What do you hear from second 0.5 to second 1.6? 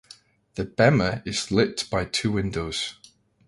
The bema is